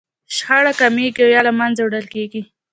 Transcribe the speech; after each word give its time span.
شخړه 0.35 0.73
کمیږي 0.81 1.21
او 1.25 1.29
يا 1.35 1.41
له 1.47 1.51
منځه 1.59 1.81
وړل 1.83 2.05
کېږي. 2.13 2.41